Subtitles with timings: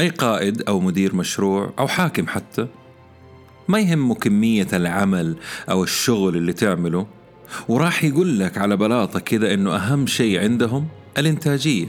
[0.00, 2.66] أي قائد أو مدير مشروع أو حاكم حتى
[3.68, 5.36] ما يهمه كمية العمل
[5.70, 7.06] أو الشغل اللي تعمله
[7.68, 11.86] وراح يقول لك على بلاطة كذا إنه أهم شيء عندهم الإنتاجية.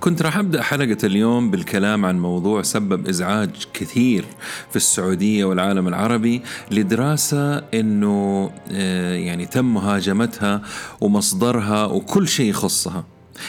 [0.00, 4.24] كنت راح أبدأ حلقة اليوم بالكلام عن موضوع سبب إزعاج كثير
[4.70, 10.62] في السعودية والعالم العربي لدراسة إنه آه، يعني تم مهاجمتها
[11.00, 13.04] ومصدرها وكل شيء يخصها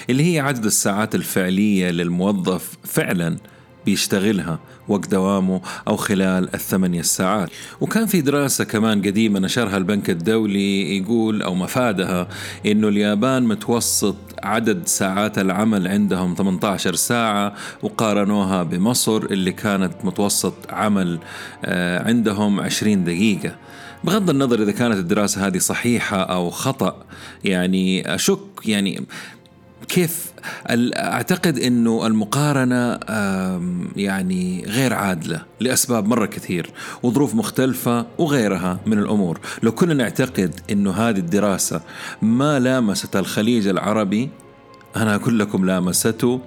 [0.09, 3.37] اللي هي عدد الساعات الفعلية للموظف فعلا.
[3.85, 7.49] بيشتغلها وقت دوامه أو خلال الثمانية ساعات
[7.81, 12.27] وكان في دراسة كمان قديمة نشرها البنك الدولي يقول أو مفادها
[12.65, 17.53] إنه اليابان متوسط عدد ساعات العمل عندهم 18 ساعة
[17.83, 21.19] وقارنوها بمصر اللي كانت متوسط عمل
[21.65, 23.55] آه، عندهم 20 دقيقة.
[24.03, 27.03] بغض النظر إذا كانت الدراسة هذه صحيحة أو خطأ
[27.43, 29.01] يعني أشك يعني
[29.87, 30.31] كيف
[30.95, 32.99] أعتقد إنه المقارنة
[33.95, 36.69] يعني غير عادلة لأسباب مرة كثير
[37.03, 39.39] وظروف مختلفة وغيرها من الأمور.
[39.63, 41.81] لو كنا نعتقد إنه هذه الدراسة
[42.21, 44.29] ما لامست الخليج العربي
[44.95, 46.41] أنا أقول لكم لامسته.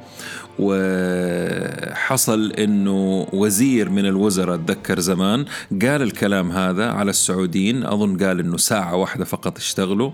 [0.58, 5.44] وحصل إنه وزير من الوزراء اتذكر زمان
[5.82, 10.10] قال الكلام هذا على السعوديين أظن قال إنه ساعة واحدة فقط اشتغلوا.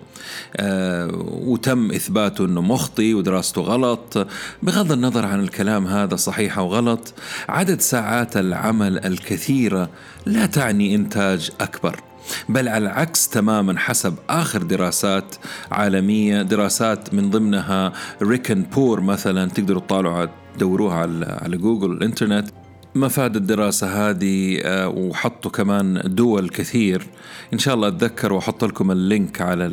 [0.56, 4.26] آه وتم إثباته إنه مخطي ودراسته غلط.
[4.62, 7.14] بغض النظر عن الكلام هذا صحيح أو غلط
[7.48, 9.90] عدد ساعات العمل الكثيرة
[10.26, 12.07] لا تعني إنتاج أكبر.
[12.48, 15.34] بل على العكس تماما حسب آخر دراسات
[15.72, 20.96] عالمية دراسات من ضمنها ريكن بور مثلا تقدروا تطالعوا تدوروها
[21.42, 22.48] على جوجل الإنترنت.
[22.94, 27.06] مفاد الدراسة هذه آه، وحطوا كمان دول كثير.
[27.52, 29.66] إن شاء الله أتذكر وأحط لكم اللينك على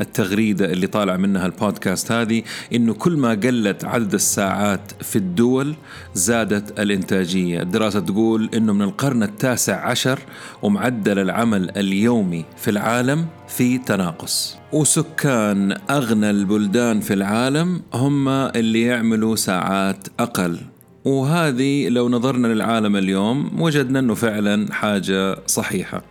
[0.00, 2.42] التغريدة اللي طالع منها البودكاست هذه
[2.74, 5.74] إنه كل ما قلت عدد الساعات في الدول
[6.14, 7.62] زادت الإنتاجية.
[7.62, 10.18] الدراسة تقول إنه من القرن التاسع عشر
[10.62, 14.56] ومعدل العمل اليومي في العالم في تناقص.
[14.72, 20.60] وسكان أغنى البلدان في العالم هم اللي يعملوا ساعات أقل.
[21.06, 26.02] وهذه لو نظرنا للعالم اليوم وجدنا أنه فعلا حاجة صحيحة.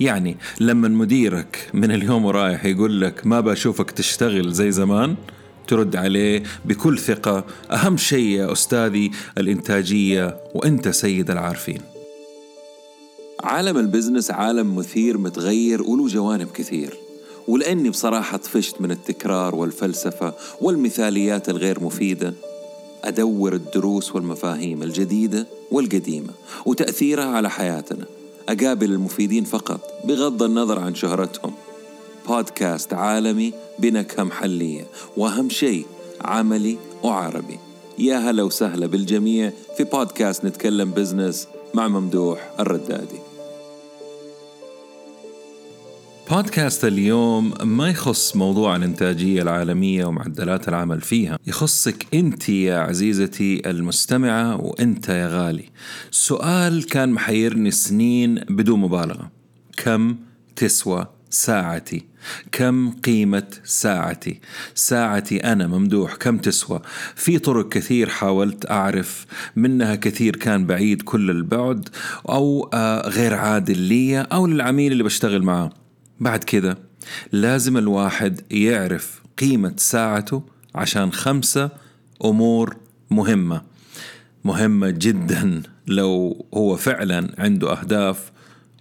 [0.00, 5.16] يعني لما مديرك من اليوم ورايح يقول لك ما بشوفك تشتغل زي زمان
[5.66, 11.80] ترد عليه بكل ثقة أهم شيء يا أستاذي الإنتاجية وأنت سيد العارفين.
[13.44, 16.94] عالم البزنس عالم مثير متغير وله جوانب كثير.
[17.48, 22.34] ولأني بصراحة طفشت من التكرار والفلسفة والمثاليات الغير مفيدة.
[23.04, 26.32] أدور الدروس والمفاهيم الجديدة والقديمة
[26.66, 28.04] وتأثيرها على حياتنا.
[28.48, 31.52] أقابل المفيدين فقط بغض النظر عن شهرتهم.
[32.28, 35.86] بودكاست عالمي بنكهة محلية وأهم شيء
[36.20, 37.58] عملي وعربي.
[37.98, 43.29] يا هلا وسهلا بالجميع في بودكاست نتكلم بزنس مع ممدوح الردادي.
[46.30, 51.38] بودكاست اليوم ما يخص موضوع الإنتاجية العالمية ومعدلات العمل فيها.
[51.46, 55.64] يخصك أنت يا عزيزتي المستمعة وأنت يا غالي.
[56.10, 59.30] سؤال كان محيرني سنين بدون مبالغة.
[59.76, 60.16] كم
[60.56, 62.04] تسوى ساعتي؟
[62.52, 64.40] كم قيمة ساعتي؟
[64.74, 66.80] ساعتي أنا ممدوح كم تسوى؟
[67.14, 69.26] في طرق كثير حاولت أعرف
[69.56, 71.88] منها كثير كان بعيد كل البعد
[72.28, 75.79] أو آه، غير عادل لي أو للعميل اللي بشتغل معه
[76.20, 76.76] بعد كذا
[77.32, 80.42] لازم الواحد يعرف قيمة ساعته
[80.74, 81.70] عشان خمسة
[82.24, 82.76] أمور
[83.10, 83.62] مهمة.
[84.44, 88.32] مهمة جدا لو هو فعلا عنده أهداف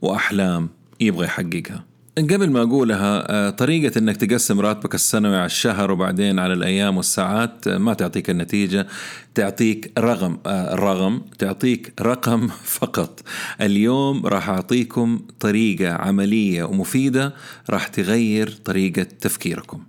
[0.01, 0.69] وأحلام
[0.99, 1.88] يبغى يحققها.
[2.27, 7.67] قبل ما أقولها آه، طريقة إنك تقسم راتبك السنوي على الشهر وبعدين على الأيام والساعات
[7.67, 8.87] آه، ما تعطيك النتيجة
[9.35, 12.47] تعطيك رقم آه، رقم تعطيك رقم
[12.79, 13.19] فقط.
[13.61, 17.33] اليوم راح أعطيكم طريقة عملية ومفيدة
[17.69, 19.83] راح تغير طريقة تفكيركم.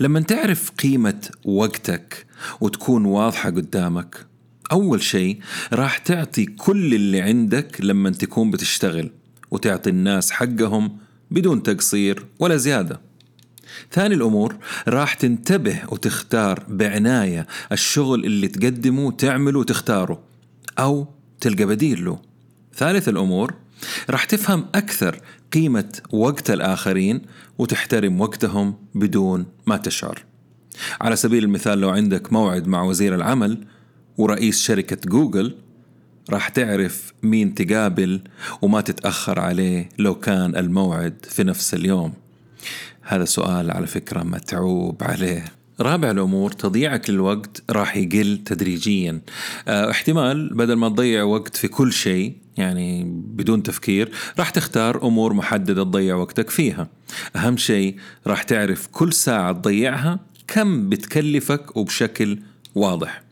[0.00, 2.26] لما تعرف قيمة وقتك
[2.60, 4.26] وتكون واضحة قدامك
[4.72, 5.38] أول شيء
[5.72, 9.10] راح تعطي كل اللي عندك لما تكون بتشتغل
[9.50, 13.00] وتعطي الناس حقهم بدون تقصير ولا زيادة.
[13.92, 14.56] ثاني الأمور
[14.88, 20.22] راح تنتبه وتختار بعناية الشغل اللي تقدمه تعمله وتختاره
[20.78, 21.06] أو
[21.40, 22.18] تلقى بديل له.
[22.74, 23.54] ثالث الأمور
[24.10, 25.20] راح تفهم أكثر
[25.52, 27.22] قيمة وقت الآخرين
[27.58, 30.24] وتحترم وقتهم بدون ما تشعر.
[31.00, 33.64] على سبيل المثال لو عندك موعد مع وزير العمل
[34.18, 35.54] ورئيس شركة جوجل
[36.30, 38.20] راح تعرف مين تقابل
[38.62, 42.12] وما تتأخر عليه لو كان الموعد في نفس اليوم.
[43.02, 45.44] هذا سؤال على فكرة متعوب عليه.
[45.80, 49.20] رابع الأمور تضييعك للوقت راح يقل تدريجيا.
[49.68, 55.32] آه احتمال بدل ما تضيع وقت في كل شيء يعني بدون تفكير راح تختار أمور
[55.32, 56.88] محددة تضيع وقتك فيها.
[57.36, 57.96] أهم شيء
[58.26, 62.38] راح تعرف كل ساعة تضيعها كم بتكلفك وبشكل
[62.74, 63.25] واضح.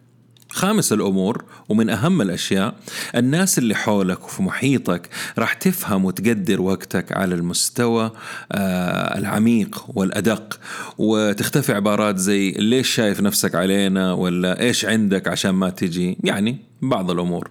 [0.54, 2.74] خامس الأمور ومن أهم الأشياء
[3.16, 5.08] الناس اللي حولك وفي محيطك
[5.38, 8.10] راح تفهم وتقدر وقتك على المستوى
[8.52, 10.60] آه العميق والأدق.
[10.98, 17.10] وتختفي عبارات زي ليش شايف نفسك علينا ولا إيش عندك عشان ما تجي؟ يعني بعض
[17.10, 17.50] الأمور.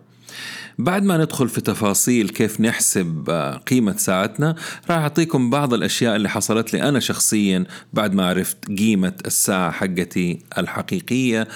[0.77, 4.55] بعد ما ندخل في تفاصيل كيف نحسب آه، قيمة ساعتنا
[4.89, 10.39] راح أعطيكم بعض الأشياء اللي حصلت لي أنا شخصيا بعد ما عرفت قيمة الساعة حقتي
[10.57, 11.47] الحقيقية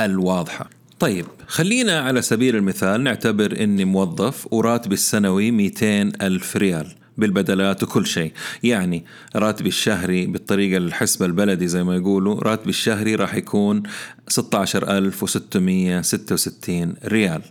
[0.00, 0.75] الواضحة.
[1.00, 8.06] طيب خلينا على سبيل المثال نعتبر إني موظف وراتبي السنوي 200 ألف ريال بالبدلات وكل
[8.06, 8.32] شيء.
[8.62, 9.04] يعني
[9.36, 13.82] راتبي الشهري بالطريقة الحسبة البلدي زي ما يقولوا راتبي الشهري راح يكون
[14.28, 17.42] 16666 ريال.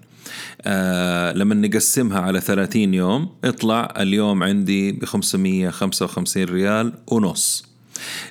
[0.62, 7.75] آه لما نقسمها على 30 يوم يطلع اليوم عندي ب 555 ريال ونص.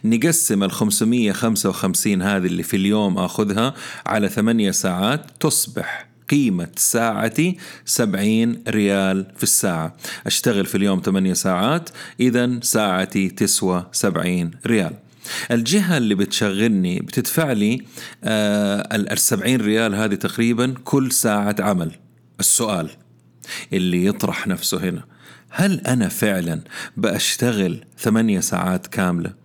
[0.05, 3.75] نقسم ال 555 هذه اللي في اليوم آخذها
[4.07, 9.97] على ثمانية ساعات تصبح قيمة ساعتي 70 ريال في الساعة.
[10.27, 11.91] أشتغل في اليوم 8 ساعات
[12.21, 14.93] إذا ساعتي تسوى 70 ريال.
[15.51, 17.83] الجهة اللي بتشغلني بتدفع لي
[18.25, 21.91] آه ال 70 ريال هذه تقريبا كل ساعة عمل.
[22.41, 22.91] السؤال
[23.73, 25.05] اللي يطرح نفسه هنا
[25.51, 26.61] هل أنا فعلا
[26.97, 29.44] بأشتغل ثمانية ساعات كاملة؟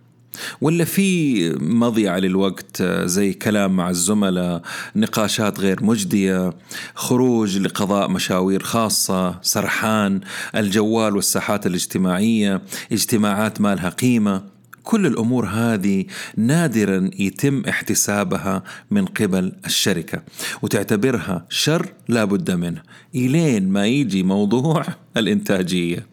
[0.60, 4.62] ولا في مضيعة للوقت زي كلام مع الزملاء
[4.96, 6.52] نقاشات غير مجدية
[6.94, 10.20] خروج لقضاء مشاوير خاصة سرحان
[10.56, 12.62] الجوال والساحات الاجتماعية
[12.92, 14.42] اجتماعات ما لها قيمة.
[14.82, 16.04] كل الأمور هذه
[16.36, 20.22] نادرا يتم احتسابها من قبل الشركة
[20.62, 22.82] وتعتبرها شر لا بد منه.
[23.14, 24.84] إلين ما يجي موضوع
[25.16, 26.06] الإنتاجية.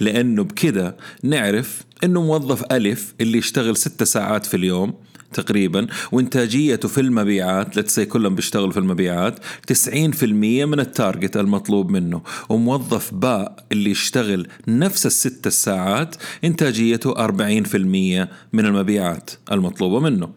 [0.00, 4.94] لأنه بكذا نعرف إنه موظف ألف اللي يشتغل ست ساعات في اليوم
[5.32, 9.38] تقريبا وانتاجيته في المبيعات لتسي كلهم بيشتغلوا في المبيعات
[9.72, 10.24] 90%
[10.64, 12.22] من التارجت المطلوب منه.
[12.48, 20.30] وموظف باء اللي يشتغل نفس الست الساعات إنتاجيته 40% من المبيعات المطلوبة منه.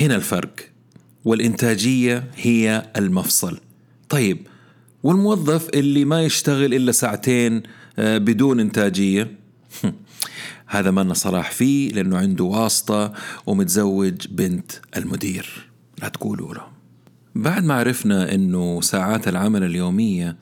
[0.00, 0.54] هنا الفرق.
[1.24, 3.58] والإنتاجية هي المفصل.
[4.08, 4.46] طيب
[5.02, 7.62] والموظف اللي ما يشتغل إلا ساعتين
[7.98, 9.30] بدون إنتاجية.
[10.66, 13.12] هذا ما صلاح فيه لأنه عنده واسطة
[13.46, 15.70] ومتزوج بنت المدير.
[16.02, 16.74] لا تقولوا له
[17.34, 20.36] بعد ما عرفنا أنه ساعات العمل اليومية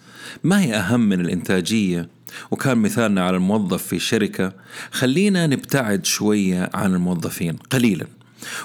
[0.44, 2.08] ما هي أهم من الإنتاجية
[2.50, 4.52] وكان مثالنا على الموظف في شركة
[4.90, 8.06] خلينا نبتعد شوية عن الموظفين قليلا.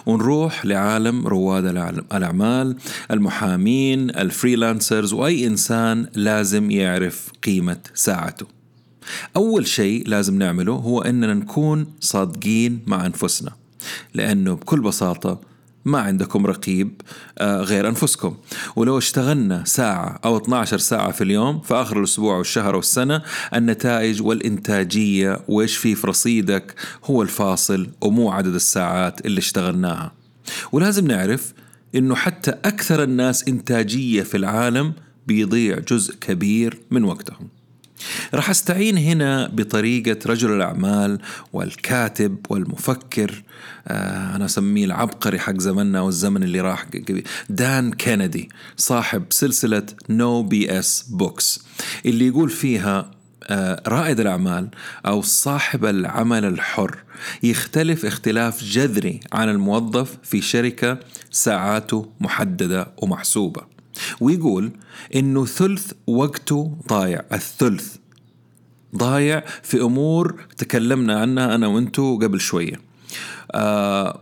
[0.05, 1.65] ونروح لعالم رواد
[2.13, 2.77] الأعمال
[3.11, 8.56] المحامين الفريلانسرز وأي إنسان لازم يعرف قيمة ساعته.
[9.35, 13.51] أول شيء لازم نعمله هو أننا نكون صادقين مع أنفسنا
[14.13, 15.39] لأنه بكل بساطة
[15.87, 17.01] ما عندكم رقيب
[17.37, 18.37] آه، غير أنفسكم.
[18.75, 23.21] ولو اشتغلنا ساعة أو 12 ساعة في اليوم في آخر الأسبوع والشهر والسنة
[23.55, 26.75] النتائج والإنتاجية وإيش في في رصيدك
[27.05, 30.11] هو الفاصل ومو عدد الساعات اللي اشتغلناها.
[30.71, 31.53] ولازم نعرف
[31.95, 34.93] إنه حتى أكثر الناس إنتاجية في العالم
[35.27, 37.56] بيضيع جزء كبير من وقتهم.
[38.33, 41.19] راح أستعين هنا بطريقة رجل الأعمال
[41.53, 43.43] والكاتب والمفكر
[43.87, 46.85] آه أنا أسميه العبقري حق زمننا والزمن اللي راح
[47.49, 51.59] دان كينيدي صاحب سلسلة No BS books
[52.05, 53.11] اللي يقول فيها
[53.43, 54.69] آه رائد الأعمال
[55.05, 56.97] أو صاحب العمل الحر
[57.43, 60.99] يختلف اختلاف جذري عن الموظف في شركة
[61.31, 63.76] ساعاته محددة ومحسوبة.
[64.19, 64.71] ويقول
[65.15, 67.21] إنه ثلث وقته ضايع.
[67.33, 67.95] الثلث
[68.95, 72.81] ضايع في أمور تكلمنا عنها أنا وأنتو قبل شوية.
[73.51, 74.21] آه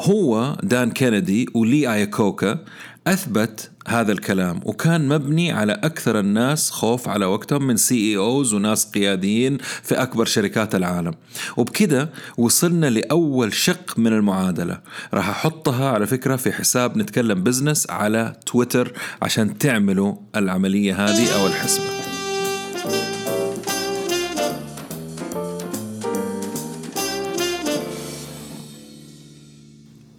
[0.00, 2.64] هو دان كينيدي ولي ايكوكا
[3.06, 4.60] أثبت هذا الكلام.
[4.64, 10.74] وكان مبني على أكثر الناس خوف على وقتهم من CEOs وناس قياديين في أكبر شركات
[10.74, 11.14] العالم.
[11.56, 14.80] وبكده وصلنا لأول شق من المعادلة.
[15.14, 21.46] راح أحطها على فكرة في حساب نتكلم بزنس على تويتر عشان تعملوا العملية هذه أو
[21.46, 22.05] الحسبة.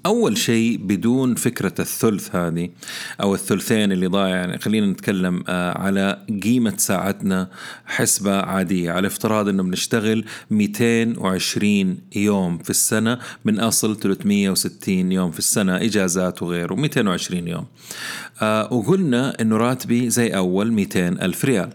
[0.08, 2.70] أول شيء بدون فكرة الثلث هذه
[3.22, 7.50] أو الثلثين اللي ضايع يعني خلينا نتكلم آه، على قيمة ساعتنا
[7.86, 8.92] حسبة عادية.
[8.92, 16.44] على افتراض أنه بنشتغل 220 يوم في السنة من أصل 360 يوم في السنة إجازات
[16.44, 17.66] وغيره 220 يوم.
[18.42, 21.70] آه، وقلنا أنه راتبي زي أول 200 ألف ريال.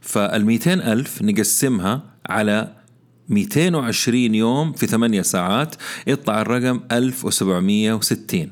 [0.00, 2.83] فال 200 ألف نقسمها على
[3.28, 5.74] 220 يوم في 8 ساعات
[6.06, 8.50] يطلع الرقم 1760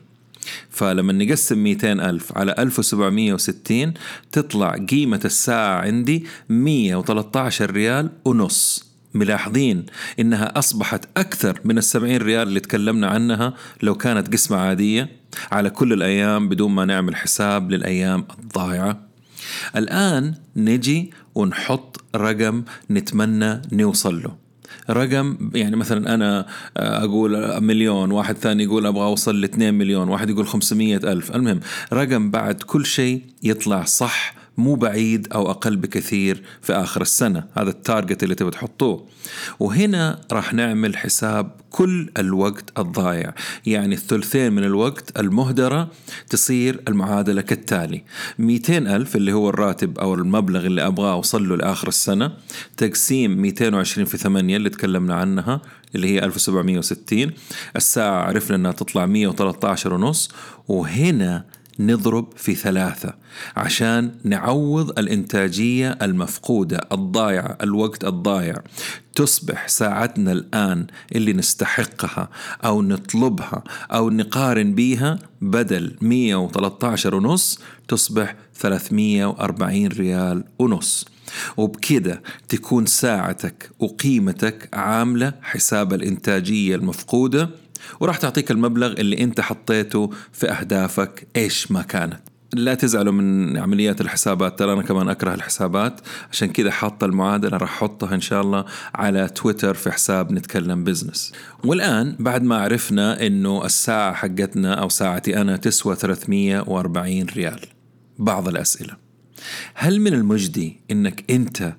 [0.70, 3.94] فلما نقسم 200 ألف على 1760
[4.32, 8.92] تطلع قيمة الساعة عندي 113 ريال ونص.
[9.14, 9.86] ملاحظين
[10.20, 15.08] إنها أصبحت أكثر من السبعين ريال اللي تكلمنا عنها لو كانت قسمة عادية
[15.52, 19.00] على كل الأيام بدون ما نعمل حساب للأيام الضائعة
[19.76, 24.41] الآن نجي ونحط رقم نتمنى نوصل له.
[24.90, 30.08] رقم يعني مثلا أنا آه، أقول مليون واحد ثاني يقول أبغى أوصل ل 2 مليون
[30.08, 31.36] واحد يقول 500 ألف.
[31.36, 31.60] المهم
[31.92, 37.44] رقم بعد كل شيء يطلع صح مو بعيد أو أقل بكثير في آخر السنة.
[37.56, 39.06] هذا التارجت اللي تبي تحطوه.
[39.60, 43.34] وهنا راح نعمل حساب كل الوقت الضايع.
[43.66, 45.90] يعني الثلثين من الوقت المهدرة
[46.28, 48.02] تصير المعادلة كالتالي.
[48.38, 52.32] 200 ألف اللي هو الراتب أو المبلغ اللي أبغاه أوصل له لآخر السنة.
[52.76, 55.60] تقسيم 220 في 8 اللي تكلمنا عنها
[55.94, 57.30] اللي هي 1760
[57.76, 60.30] الساعة عرفنا أنها تطلع 113 ونص.
[60.68, 61.44] وهنا
[61.80, 63.14] نضرب في ثلاثة
[63.56, 68.56] عشان نعوض الإنتاجية المفقودة الضايعة الوقت الضايع.
[69.14, 72.28] تصبح ساعتنا الآن اللي نستحقها
[72.64, 81.04] أو نطلبها أو نقارن بيها بدل 113 ونص تصبح 340 ريال ونص.
[81.56, 87.50] وبكده تكون ساعتك وقيمتك عاملة حساب الإنتاجية المفقودة
[88.00, 91.26] وراح تعطيك المبلغ اللي انت حطيته في أهدافك.
[91.36, 92.20] إيش ما كانت.
[92.52, 94.58] لا تزعلوا من عمليات الحسابات.
[94.58, 96.00] ترى أنا كمان أكره الحسابات.
[96.32, 97.56] عشان كذا حاطه المعادلة.
[97.56, 101.32] راح أحطها إن شاء الله على تويتر في حساب نتكلم بزنس.
[101.64, 107.60] والآن بعد ما عرفنا إنه الساعة حقتنا أو ساعتي أنا تسوى 340 ريال.
[108.18, 108.96] بعض الأسئلة.
[109.74, 111.74] هل من المجدي إنك أنت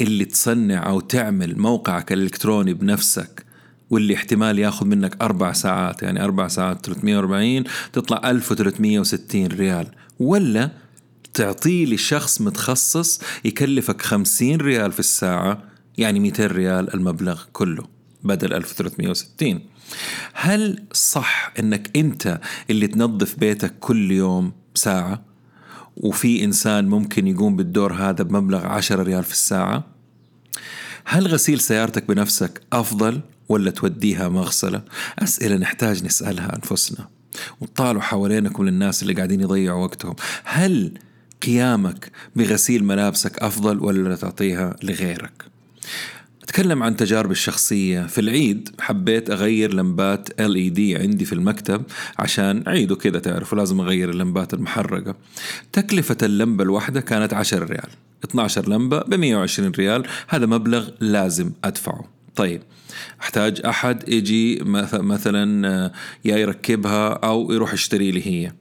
[0.00, 3.44] اللي تصنع أو تعمل موقعك الإلكتروني بنفسك
[3.92, 9.86] واللي احتمال ياخذ منك أربع ساعات يعني أربع ساعات 340 تطلع 1360 ريال.
[10.18, 10.70] ولا
[11.34, 15.62] تعطيه لشخص متخصص يكلفك 50 ريال في الساعة
[15.98, 17.84] يعني 200 ريال المبلغ كله
[18.24, 19.60] بدل 1360
[20.32, 25.22] هل صح إنك أنت اللي تنظف بيتك كل يوم ساعة؟
[25.96, 29.84] وفي إنسان ممكن يقوم بالدور هذا بمبلغ 10 ريال في الساعة؟
[31.04, 33.20] هل غسيل سيارتك بنفسك أفضل؟
[33.52, 34.82] ولا توديها مغسلة؟
[35.18, 37.08] أسئلة نحتاج نسألها أنفسنا.
[37.60, 40.14] وطالوا حوالينكم للناس اللي قاعدين يضيعوا وقتهم.
[40.44, 40.98] هل
[41.42, 45.44] قيامك بغسيل ملابسك أفضل ولا تعطيها لغيرك؟
[46.42, 48.06] أتكلم عن تجاربي الشخصية.
[48.06, 51.82] في العيد حبيت أغير لمبات LED عندي في المكتب
[52.18, 55.14] عشان عيد وكذا تعرفوا لازم أغير اللمبات المحرقة.
[55.72, 57.88] تكلفة اللمبة الواحدة كانت 10 ريال.
[58.24, 60.06] 12 لمبة ب 120 ريال.
[60.28, 62.21] هذا مبلغ لازم أدفعه.
[62.36, 62.62] طيب
[63.20, 64.62] أحتاج أحد يجي
[64.92, 65.92] مثلا آه،
[66.24, 68.52] يا يركبها أو يروح يشتري لي هي.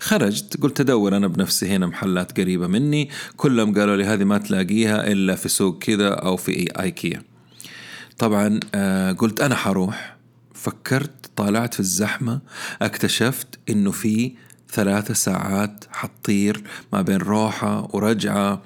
[0.00, 3.10] خرجت قلت أدور أنا بنفسي هنا محلات قريبة مني.
[3.36, 7.22] كلهم قالوا لي هذه ما تلاقيها إلا في سوق كذا أو في إيكيا.
[8.18, 10.16] طبعا آه، قلت أنا حروح.
[10.54, 12.40] فكرت طالعت في الزحمة
[12.82, 14.32] اكتشفت إنه في
[14.70, 18.62] ثلاثة ساعات حتطير ما بين روحة ورجعة.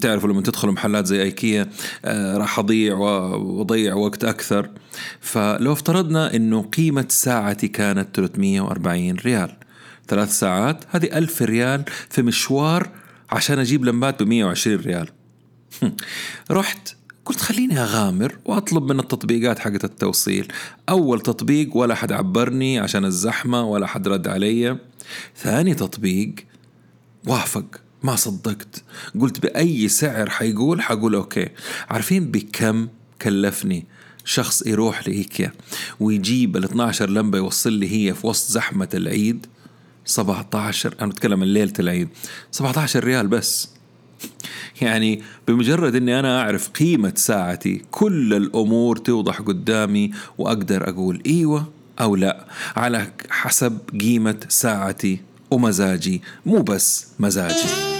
[0.00, 1.70] تعرفوا لما تدخلوا محلات زي ايكيا
[2.04, 4.70] آه راح اضيع واضيع وقت أكثر.
[5.20, 9.56] فلو افترضنا انه قيمة ساعتي كانت 340 ريال.
[10.08, 12.88] ثلاث ساعات هذه ألف ريال في مشوار
[13.30, 15.08] عشان أجيب لمبات ب 120 ريال.
[16.50, 20.52] رحت قلت خليني أغامر وأطلب من التطبيقات حقت التوصيل.
[20.88, 24.78] أول تطبيق ولا حد عبرني عشان الزحمة ولا حد رد علي.
[25.36, 26.34] ثاني تطبيق
[27.26, 28.82] وافق ما صدقت.
[29.20, 31.48] قلت بأي سعر حيقول؟ حقول أوكي.
[31.90, 32.88] عارفين بكم
[33.22, 33.86] كلفني
[34.24, 35.52] شخص يروح لإيكيا
[36.00, 39.46] ويجيب ال 12 لمبة يوصل لي هي في وسط زحمة العيد؟
[40.04, 42.08] 17 أنا بتكلم عن ليلة العيد.
[42.50, 43.68] 17 ريال بس.
[44.80, 51.81] يعني بمجرد إني أنا أعرف قيمة ساعتي كل الأمور توضح قدامي وأقدر أقول إيوه.
[52.00, 52.46] أو لا
[52.76, 55.20] على حسب قيمة ساعتي
[55.50, 57.92] ومزاجي مو بس مزاجي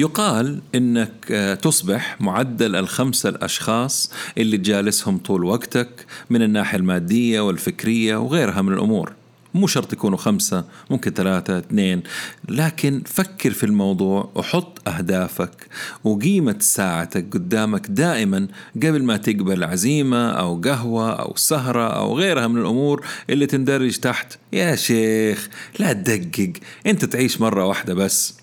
[0.00, 8.16] يقال إنك آه، تصبح معدل الخمسة الأشخاص اللي تجالسهم طول وقتك من الناحية المادية والفكرية
[8.16, 9.19] وغيرها من الأمور.
[9.54, 12.02] مو شرط يكونوا خمسة ممكن ثلاثة اثنين.
[12.48, 15.66] لكن فكر في الموضوع وحط أهدافك
[16.04, 22.60] وقيمة ساعتك قدامك دائما قبل ما تقبل عزيمة أو قهوة أو سهرة أو غيرها من
[22.60, 24.38] الأمور اللي تندرج تحت.
[24.52, 26.52] يا شيخ لا تدقق.
[26.86, 28.34] أنت تعيش مرة واحدة بس.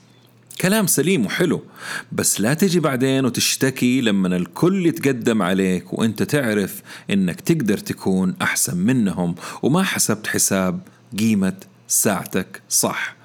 [0.62, 1.64] كلام سليم وحلو.
[2.12, 8.78] بس لا تجي بعدين وتشتكي لما الكل يتقدم عليك وأنت تعرف إنك تقدر تكون أحسن
[8.78, 10.80] منهم وما حسبت حساب.
[11.20, 11.54] قيمة
[11.88, 13.16] ساعتك صح.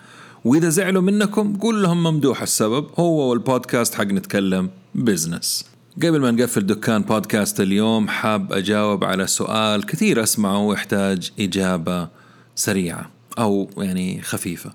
[0.44, 5.64] وإذا زعلوا منكم قول لهم ممدوح السبب هو والبودكاست حق نتكلم بزنس
[5.96, 12.08] قبل ما نقفل دكان بودكاست اليوم حاب أجاوب على سؤال كثير أسمعه ويحتاج إجابة
[12.54, 14.72] سريعة أو يعني خفيفة.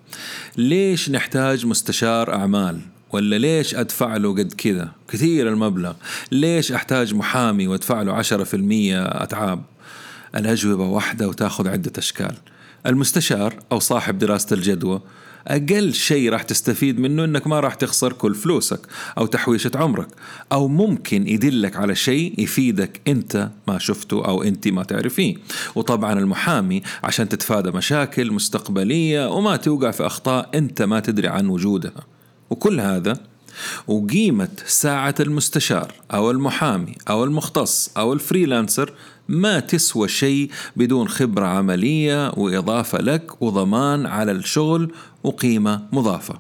[0.57, 2.79] ليش نحتاج مستشار أعمال؟
[3.11, 5.93] ولا ليش أدفع له قد كذا؟ كثير المبلغ.
[6.31, 9.63] ليش أحتاج محامي وأدفع له عشرة في المية أتعاب؟
[10.35, 12.35] الأجوبة واحدة وتأخذ عدة أشكال.
[12.85, 15.01] المستشار أو صاحب دراسة الجدوى
[15.47, 18.79] أقل شيء راح تستفيد منه أنك ما راح تخسر كل فلوسك
[19.17, 20.07] أو تحويشة عمرك
[20.51, 25.35] أو ممكن يدلك على شيء يفيدك أنت ما شفته أو أنت ما تعرفيه.
[25.75, 32.05] وطبعا المحامي عشان تتفادى مشاكل مستقبلية وما توقع في أخطاء أنت ما تدري عن وجودها.
[32.49, 33.19] وكل هذا
[33.87, 38.93] وقيمة ساعة المستشار أو المحامي أو المختص أو الفريلانسر
[39.27, 44.91] ما تسوى شيء بدون خبرة عملية وإضافة لك وضمان على الشغل
[45.23, 46.39] وقيمة مضافة.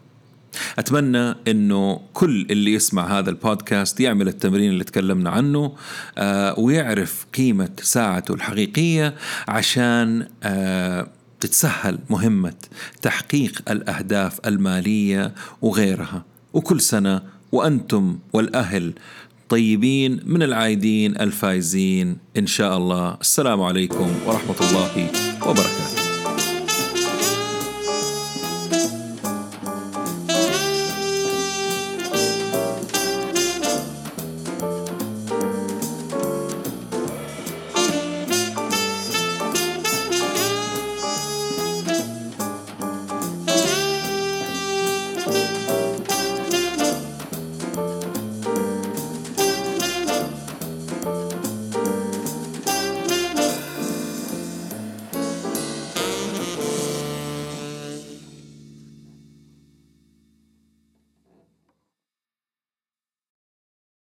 [0.79, 5.75] أتمنى أنه كل اللي يسمع هذا البودكاست يعمل التمرين اللي تكلمنا عنه
[6.17, 9.15] آه ويعرف قيمة ساعته الحقيقية
[9.47, 11.07] عشان آه
[11.39, 12.53] تتسهل مهمة
[13.01, 16.23] تحقيق الأهداف المالية وغيرها.
[16.57, 17.21] وكل سنة
[17.51, 18.93] وأنتم والأهل
[19.49, 23.17] طيبين من العايدين الفايزين إن شاء الله.
[23.21, 24.93] السلام عليكم ورحمة الله
[25.45, 25.86] وبركاته.